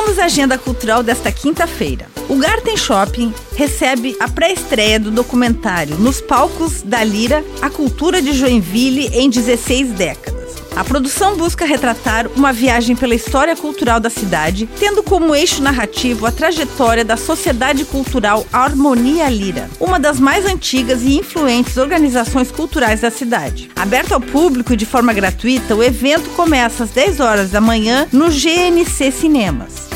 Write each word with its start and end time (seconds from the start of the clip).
Vamos 0.00 0.16
à 0.16 0.26
agenda 0.26 0.56
cultural 0.56 1.02
desta 1.02 1.32
quinta-feira. 1.32 2.06
O 2.28 2.36
Garten 2.36 2.76
Shopping 2.76 3.34
recebe 3.56 4.16
a 4.20 4.28
pré-estreia 4.28 4.98
do 4.98 5.10
documentário 5.10 5.98
Nos 5.98 6.20
Palcos 6.20 6.82
da 6.82 7.02
Lira, 7.02 7.44
a 7.60 7.68
cultura 7.68 8.22
de 8.22 8.32
Joinville 8.32 9.08
em 9.12 9.28
16 9.28 9.88
décadas. 9.94 10.54
A 10.76 10.84
produção 10.84 11.36
busca 11.36 11.64
retratar 11.64 12.28
uma 12.36 12.52
viagem 12.52 12.94
pela 12.94 13.12
história 13.12 13.56
cultural 13.56 13.98
da 13.98 14.08
cidade, 14.08 14.68
tendo 14.78 15.02
como 15.02 15.34
eixo 15.34 15.60
narrativo 15.60 16.26
a 16.26 16.30
trajetória 16.30 17.04
da 17.04 17.16
Sociedade 17.16 17.84
Cultural 17.84 18.46
Harmonia 18.52 19.28
Lira, 19.28 19.68
uma 19.80 19.98
das 19.98 20.20
mais 20.20 20.46
antigas 20.46 21.02
e 21.02 21.18
influentes 21.18 21.76
organizações 21.76 22.52
culturais 22.52 23.00
da 23.00 23.10
cidade. 23.10 23.68
Aberto 23.74 24.12
ao 24.12 24.20
público 24.20 24.72
e 24.72 24.76
de 24.76 24.86
forma 24.86 25.12
gratuita, 25.12 25.74
o 25.74 25.82
evento 25.82 26.30
começa 26.36 26.84
às 26.84 26.90
10 26.90 27.18
horas 27.18 27.50
da 27.50 27.60
manhã 27.60 28.06
no 28.12 28.26
GNC 28.30 29.10
Cinemas. 29.10 29.87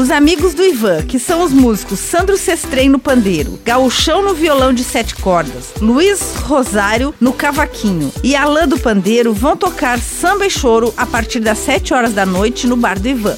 Os 0.00 0.10
amigos 0.10 0.54
do 0.54 0.64
Ivan, 0.64 1.02
que 1.02 1.18
são 1.18 1.44
os 1.44 1.52
músicos 1.52 1.98
Sandro 1.98 2.38
Sestrem 2.38 2.88
no 2.88 2.98
pandeiro, 2.98 3.60
Gauchão 3.62 4.22
no 4.22 4.32
violão 4.32 4.72
de 4.72 4.82
sete 4.82 5.14
cordas, 5.14 5.74
Luiz 5.78 6.36
Rosário 6.36 7.14
no 7.20 7.34
cavaquinho 7.34 8.10
e 8.24 8.34
Alain 8.34 8.66
do 8.66 8.80
pandeiro 8.80 9.34
vão 9.34 9.58
tocar 9.58 9.98
samba 10.00 10.46
e 10.46 10.50
choro 10.50 10.94
a 10.96 11.04
partir 11.04 11.40
das 11.40 11.58
7 11.58 11.92
horas 11.92 12.14
da 12.14 12.24
noite 12.24 12.66
no 12.66 12.78
bar 12.78 12.98
do 12.98 13.08
Ivan. 13.08 13.36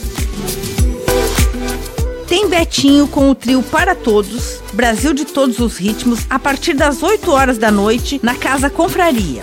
Tem 2.28 2.48
Betinho 2.48 3.08
com 3.08 3.28
o 3.28 3.34
trio 3.34 3.60
Para 3.64 3.96
Todos, 3.96 4.60
Brasil 4.72 5.12
de 5.12 5.24
Todos 5.24 5.58
os 5.58 5.76
Ritmos, 5.76 6.20
a 6.30 6.38
partir 6.38 6.74
das 6.74 7.02
8 7.02 7.28
horas 7.28 7.58
da 7.58 7.72
noite 7.72 8.20
na 8.22 8.36
Casa 8.36 8.70
Confraria. 8.70 9.42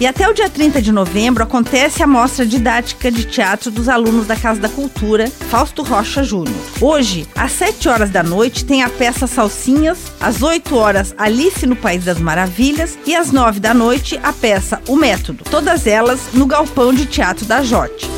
E 0.00 0.06
até 0.06 0.26
o 0.26 0.32
dia 0.32 0.48
30 0.48 0.80
de 0.80 0.90
novembro 0.90 1.44
acontece 1.44 2.02
a 2.02 2.06
mostra 2.06 2.46
didática 2.46 3.10
de 3.10 3.24
teatro 3.24 3.70
dos 3.70 3.86
alunos 3.86 4.26
da 4.26 4.34
Casa 4.34 4.58
da 4.58 4.68
Cultura, 4.68 5.30
Fausto 5.50 5.82
Rocha 5.82 6.24
Júnior. 6.24 6.56
Hoje, 6.80 7.28
às 7.36 7.52
7 7.52 7.86
horas 7.86 8.08
da 8.08 8.22
noite, 8.22 8.64
tem 8.64 8.82
a 8.82 8.88
peça 8.88 9.26
Salsinhas, 9.26 9.98
às 10.18 10.40
8 10.40 10.74
horas, 10.74 11.14
Alice 11.18 11.66
no 11.66 11.76
País 11.76 12.02
das 12.02 12.18
Maravilhas 12.18 12.98
e 13.04 13.14
às 13.14 13.30
9 13.30 13.60
da 13.60 13.74
noite, 13.74 14.18
a 14.22 14.32
peça 14.32 14.80
O 14.88 14.96
Método. 14.96 15.44
Todas 15.44 15.86
elas 15.86 16.20
no 16.32 16.46
Galpão 16.46 16.94
de 16.94 17.04
Teatro 17.04 17.44
da 17.44 17.62
Jote. 17.62 18.08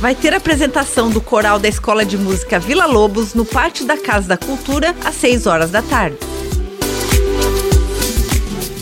Vai 0.00 0.14
ter 0.14 0.34
apresentação 0.34 1.08
do 1.08 1.20
coral 1.20 1.58
da 1.58 1.66
Escola 1.66 2.04
de 2.04 2.18
Música 2.18 2.60
Vila 2.60 2.84
Lobos 2.84 3.32
no 3.32 3.44
pátio 3.46 3.86
da 3.86 3.96
Casa 3.96 4.28
da 4.28 4.36
Cultura 4.36 4.94
às 5.02 5.14
6 5.14 5.46
horas 5.46 5.70
da 5.70 5.80
tarde. 5.80 6.18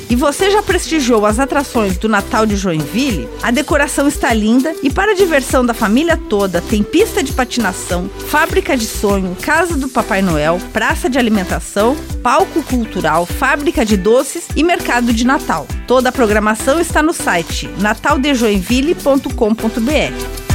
E 0.09 0.15
você 0.15 0.51
já 0.51 0.63
prestigiou 0.63 1.27
as 1.27 1.41
atrações 1.41 1.99
do 1.99 2.09
Natal 2.09 2.47
de 2.47 2.57
Joinville? 2.57 3.29
A 3.43 3.51
decoração 3.51 4.07
está 4.07 4.33
linda 4.33 4.73
e 4.83 4.91
para 4.91 5.13
a 5.13 5.15
diversão 5.15 5.67
da 5.67 5.75
família 5.75 6.17
toda 6.17 6.61
tem 6.61 6.83
pista 6.83 7.23
de 7.23 7.33
patinação, 7.33 8.11
fábrica 8.29 8.77
de 8.77 8.87
sonho, 8.87 9.37
casa 9.43 9.77
do 9.77 9.89
Papai 9.89 10.23
Noel, 10.23 10.61
praça 10.73 11.11
de 11.11 11.19
alimentação, 11.19 11.97
palco 12.23 12.63
cultural, 12.63 13.27
fábrica 13.27 13.85
de 13.85 13.97
doces 13.97 14.45
e 14.55 14.63
mercado 14.63 15.13
de 15.13 15.27
Natal. 15.27 15.67
Toda 15.89 16.11
a 16.11 16.13
programação 16.13 16.81
está 16.81 17.03
no 17.03 17.13
site 17.13 17.69
nataldejoinville.com.br 17.81 20.47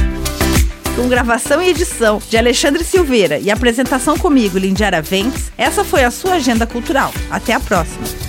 com 0.94 1.08
gravação 1.08 1.62
e 1.62 1.70
edição 1.70 2.20
de 2.28 2.36
Alexandre 2.36 2.84
Silveira 2.84 3.38
e 3.38 3.50
apresentação 3.50 4.18
comigo, 4.18 4.58
Lindiara 4.58 5.00
Ventes, 5.00 5.50
essa 5.56 5.82
foi 5.82 6.04
a 6.04 6.10
sua 6.10 6.34
agenda 6.34 6.66
cultural. 6.66 7.14
Até 7.30 7.54
a 7.54 7.60
próxima! 7.60 8.21